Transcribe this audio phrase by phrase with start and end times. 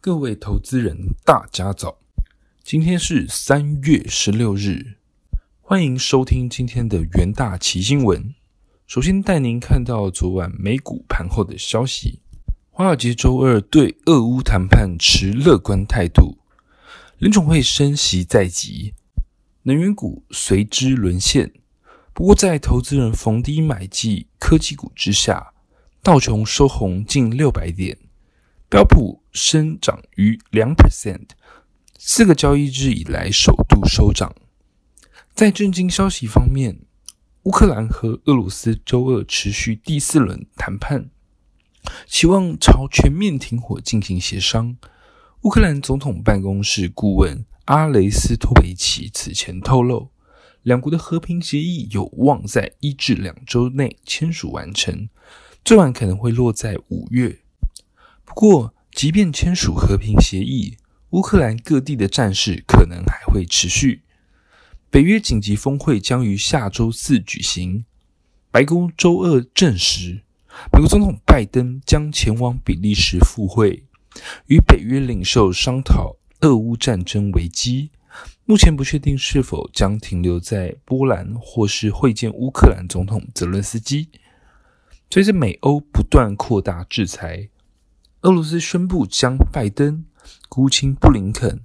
[0.00, 1.98] 各位投资人，大家早！
[2.62, 4.94] 今天是三月十六日，
[5.60, 8.32] 欢迎收听今天的元大奇新闻。
[8.86, 12.20] 首先带您看到昨晚美股盘后的消息。
[12.70, 16.38] 华尔街周二对俄乌谈判持乐观态度，
[17.18, 18.94] 联总会升息在即，
[19.64, 21.52] 能源股随之沦陷。
[22.14, 25.54] 不过，在投资人逢低买进科技股之下，
[26.04, 27.98] 道琼收红近六百点。
[28.70, 31.28] 标普升涨逾两 percent，
[31.96, 34.34] 四个交易日以来首度收涨。
[35.32, 36.80] 在震惊消息方面，
[37.44, 41.10] 乌克兰和俄罗斯周二持续第四轮谈判，
[42.06, 44.76] 期望朝全面停火进行协商。
[45.42, 50.10] 乌克兰总统办公室顾问阿雷斯托维奇此前透露，
[50.62, 55.08] 两国的和平协议有望在一至两周内签署完成，
[55.64, 57.38] 最晚可能会落在五月。
[58.24, 60.76] 不过，即便签署和平协议，
[61.10, 64.02] 乌克兰各地的战事可能还会持续。
[64.90, 67.84] 北约紧急峰会将于下周四举行。
[68.50, 70.24] 白宫周二证实，
[70.72, 73.84] 美国总统拜登将前往比利时赴会，
[74.48, 77.92] 与北约领袖商讨俄乌战争危机。
[78.46, 84.08] 目前不确定是否将停留在波兰，或是会见乌克兰总统泽伦斯基。
[85.08, 87.48] 随着美欧不断扩大制裁。
[88.22, 90.04] 俄罗斯宣布将拜登、
[90.48, 91.60] 国务卿布林肯、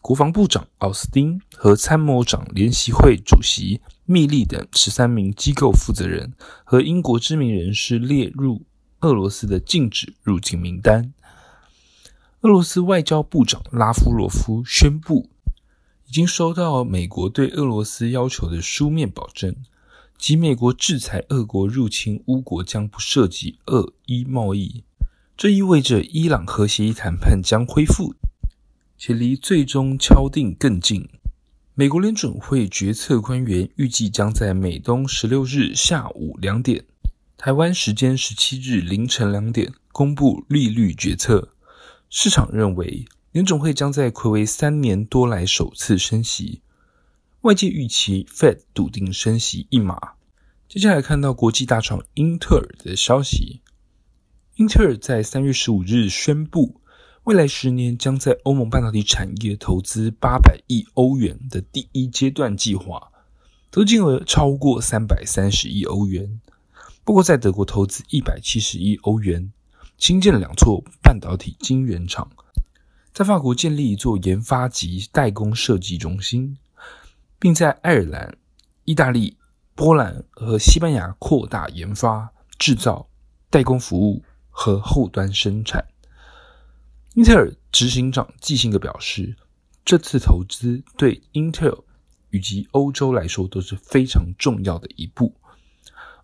[0.00, 6.32] 国防部长奥斯汀和参谋长联席会主席密利等十三名机构负责人
[6.62, 8.62] 和英国知名人士列入
[9.00, 11.12] 俄罗斯的禁止入境名单。
[12.42, 15.28] 俄罗斯外交部长拉夫罗夫宣布，
[16.06, 19.52] 已经收到美国对俄罗斯要求的书面保证，
[20.16, 24.84] 即美国制裁俄国入侵乌国将不涉及俄伊贸易。
[25.38, 28.12] 这意味着伊朗核协议谈判将恢复，
[28.98, 31.08] 且离最终敲定更近。
[31.74, 36.84] 美国联准会决策官员预计将在美东十六日下午两点
[37.38, 41.54] （台湾时间十七日凌晨两点）公布利率决策。
[42.10, 46.62] 市场认为联准会将在魁违三年多来首次升息，
[47.42, 49.96] 外界预期 Fed 笃定升息一码。
[50.68, 53.60] 接下来看到国际大厂英特尔的消息。
[54.58, 56.80] 英特尔在三月十五日宣布，
[57.22, 63.12] 未来十年将在欧盟半导体产业投资八百亿欧元的第一阶段计划，
[63.70, 66.40] 投金额超过三百三十亿欧元。
[67.04, 69.52] 不过，在德国投资一百七十亿欧元，
[69.96, 72.28] 新建两座半导体晶圆厂，
[73.12, 76.58] 在法国建立一座研发及代工设计中心，
[77.38, 78.36] 并在爱尔兰、
[78.84, 79.36] 意大利、
[79.76, 83.08] 波兰和西班牙扩大研发、制造、
[83.50, 84.20] 代工服务。
[84.60, 85.86] 和后端生产。
[87.14, 89.36] 英特尔执行长季辛格表示，
[89.84, 91.78] 这次投资对英特尔
[92.30, 95.32] 以及欧洲来说都是非常重要的一步。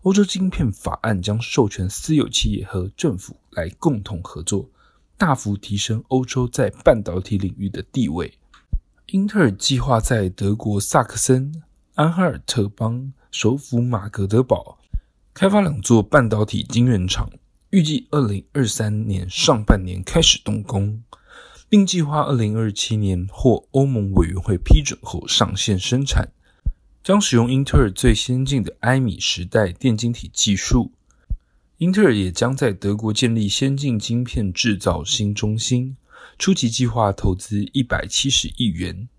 [0.01, 4.69] 欧洲晶片法案将授权私有企业和政府来共同合作，
[5.17, 8.37] 大幅提升欧洲在半导体领域的地位。
[9.07, 11.63] 英特尔计划在德国萨克森
[11.93, 14.77] 安哈尔特邦首府马格德堡
[15.33, 17.29] 开发两座半导体晶圆厂。
[17.75, 21.03] 预计二零二三年上半年开始动工，
[21.67, 26.29] 并计划二零二七年获欧盟委员会批准后上线生产。
[27.03, 30.93] 将使用英特尔最先进的埃米时代电晶体技术。
[31.79, 35.97] 英特尔也将在德国建立先进晶片制造新中心，
[36.39, 39.09] 初期计划投资一百七十亿元。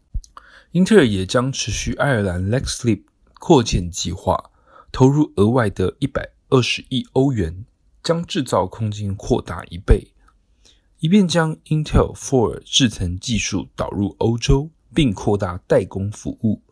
[0.73, 3.03] 英特尔也将持续爱尔兰 Lexlip
[3.35, 4.51] 扩建计划，
[4.91, 7.67] 投入额外的一百二十亿欧元。
[8.07, 10.13] 将制造空间扩大一倍，
[11.01, 16.63] 以便将 Intel Four 制程技术导入欧洲，并扩大代工服务。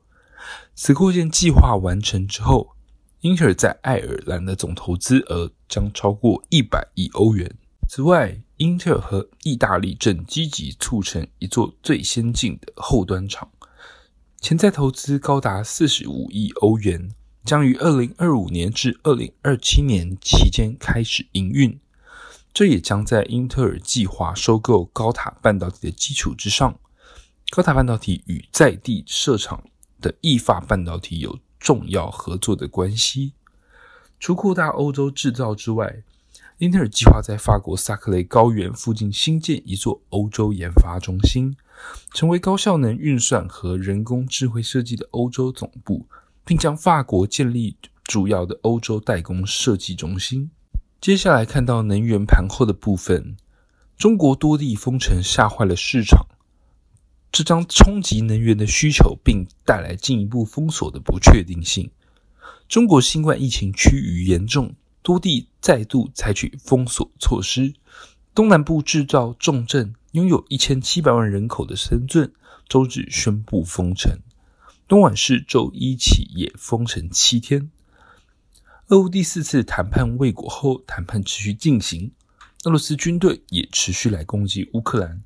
[0.76, 2.76] 此扩建计划完成之后，
[3.22, 7.52] 英特尔在爱尔兰的总投资额将超过一百亿欧元。
[7.88, 13.50] 此外，英特尔和意大利正积极促成一座最先进的后端厂，
[14.40, 17.10] 潜在投资高达四十五亿欧元。
[17.44, 21.78] 将于二零二五年至二零二七年期间开始营运，
[22.54, 26.78] 这也将在英特尔计划收购高塔半导体的基础之上。
[27.50, 29.62] 高塔半导体与在地设厂
[30.00, 33.34] 的意法半导体有重要合作的关系。
[34.18, 36.02] 除扩大欧洲制造之外，
[36.58, 41.54] 英特尔计划在法国萨克雷高原附近新建一座欧洲研发中心，
[42.14, 46.06] 成为高效能运算和人工智慧设计的欧洲总部。
[46.44, 50.50] 并将法国建立主要的欧洲代工设计中心。
[51.00, 53.36] 接下来看到能源盘后的部分，
[53.96, 56.26] 中国多地封城吓坏了市场，
[57.30, 61.90] 这将冲击能源的需求，并带来进一步封锁的不确定性。
[62.68, 67.74] 中国新冠疫情趋于严重，多地再度采取封锁措施。
[68.34, 72.32] 东南部制造重镇、拥有一千七百万人口的深圳，
[72.68, 74.18] 周日宣布封城。
[74.86, 77.70] 东莞市周一起也封城七天。
[78.88, 82.12] 俄乌第四次谈判未果后，谈判持续进行。
[82.64, 85.22] 俄罗斯军队也持续来攻击乌克兰。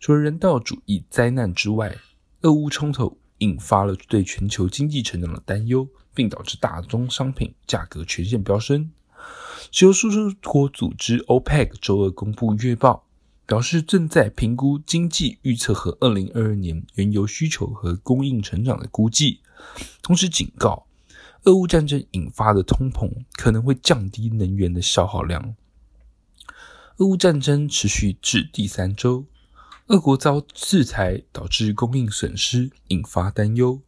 [0.00, 1.96] 除了人道主义灾难之外，
[2.42, 5.88] 俄乌冲突引发了对全球经济成长的担忧。
[6.14, 8.92] 并导致大宗商品价格全线飙升。
[9.72, 13.03] 石油输出国组织 OPEC 周二公布月报，
[13.46, 19.40] 表示正在评估经济预测和二零二二年原油需求和供应成长的估计，
[20.02, 20.86] 同时警告，
[21.44, 25.54] 俄乌战争引发的通膨可能会降低能源的消耗量。
[26.96, 29.26] 俄乌战争持续至第三周，
[29.88, 33.80] 俄国遭制裁导致供应损失，引发担忧。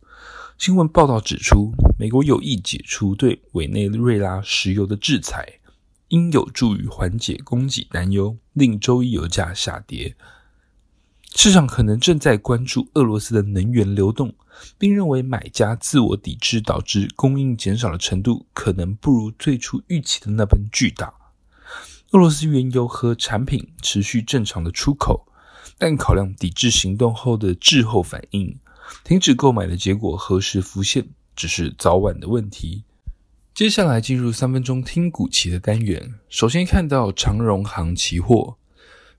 [0.59, 5.61] 新闻报道指出，美国有意解除对委内瑞拉石油的制裁，
[6.09, 10.17] 应有助于缓解供给担忧，令周一油价下跌。
[11.35, 14.35] 市场可能正在关注俄罗斯的能源流动，
[14.79, 21.13] 并认为买家自我抵制导致供应减少的程度可能不如最初预期的那般巨大。
[22.13, 25.27] 俄罗斯原油和产品持续正常的出口，
[25.77, 28.59] 但考量抵制行动后的滞后反应。
[29.05, 32.85] 停止购买的结果何时浮现，只是早晚的问题。
[33.57, 36.13] 接下来进入三分钟听股期的单元。
[36.29, 38.59] 首先看到长荣航期货，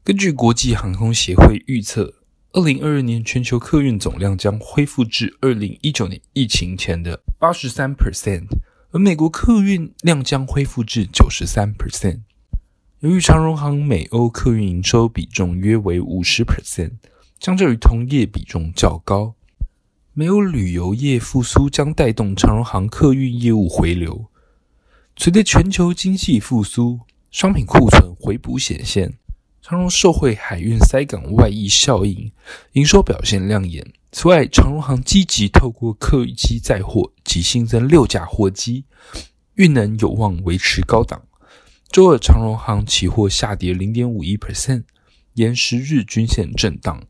[0.04, 2.14] 根据国际航空协会预测，
[2.54, 8.46] 二零二二年全球客运总量将恢复至二零一九年疫情前的八十三 percent，
[8.92, 12.20] 而美国客运量将恢复至九十三 percent。
[13.00, 16.92] 由于长荣航美欧客运营收比重约为五十 percent，
[17.40, 19.34] 相较于同业比重较高。
[20.20, 24.26] 没有旅游业复苏将带动长荣航客运业务回流。
[25.16, 29.14] 随着全球经济复苏，商品库存回补显现，
[29.62, 32.32] 长荣受惠海运塞港外溢效应，
[32.72, 33.86] 营收表现亮眼。
[34.12, 38.86] 此外，长荣航积极透过客机载货及新增六架货机，
[39.54, 41.22] 运能有望维持高档。
[41.92, 44.86] 周二，长荣航期货下跌零点五一 percent，
[45.36, 47.04] 沿十日均线震荡。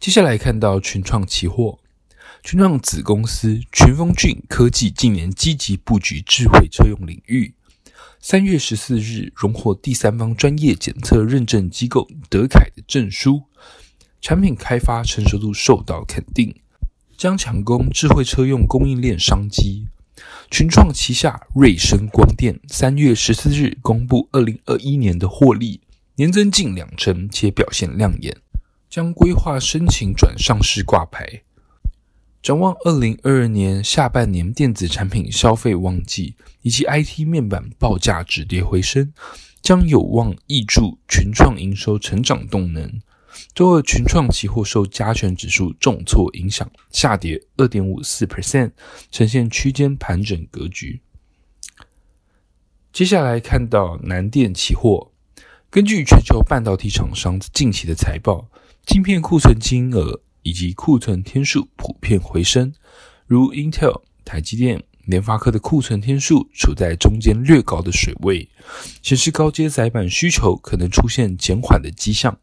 [0.00, 1.80] 接下来看到群创期货，
[2.44, 7.52] 群创子公司群峰俊科技近年积极布局智慧车用领域。
[8.20, 13.42] 三月十四日荣获第三方专业检测认证机构德凯的证书，
[14.20, 16.54] 产品开发成熟度受到肯定，
[17.16, 19.88] 将抢攻智慧车用供应链商机。
[20.48, 25.80] 群创旗下瑞声光电三月十四日公布二零二一年的获利
[26.14, 28.36] 年增近两成，且表现亮眼。
[28.88, 31.42] 将规划申请转上市挂牌。
[32.40, 39.12] 展望二零二二年下半年电子产品消费旺季以及 IT 面板报价止跌回升，
[39.60, 43.00] 将有望挹注群创营收成长动能。
[43.54, 48.70] 周二群创期货受加权指数重挫影响，下跌二点五四 percent，
[49.10, 51.00] 呈现区间盘整格局。
[52.92, 55.12] 接下来看到南电期货，
[55.68, 58.48] 根据全球半导体厂商近期的财报。
[58.88, 62.72] 晶片库存金额以及库存天数普遍回升，
[63.26, 68.48] 如 Intel、台积电、联发科的库存天数处在中间略高的水位，
[69.02, 72.38] 显示高阶载板需求可能出现减缓的迹象。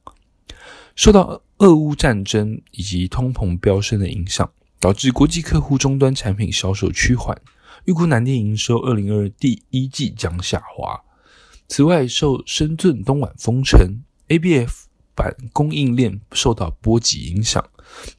[0.96, 4.48] 受到俄乌战争以及通膨飙升的影响，
[4.80, 7.36] 导致国际客户终端产品销售趋缓，
[7.86, 11.02] 预估南电营收二零二二第一季将下滑。
[11.68, 14.85] 此外，受深圳、东莞封城，ABF。
[15.16, 17.64] 板供应链受到波及影响，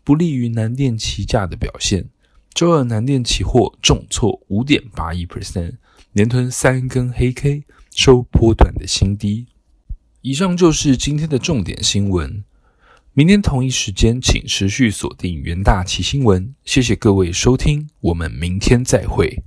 [0.02, 2.08] 不利于南电期价的表现。
[2.54, 5.74] 周二南电期货重挫五点八一 percent，
[6.12, 9.46] 连吞三根黑 K，收波段的新低。
[10.22, 12.42] 以上就是今天的重点新闻。
[13.12, 16.54] 明天同一时间，请持续锁定元大旗新闻。
[16.64, 19.42] 谢谢各位收听，我们明天再会。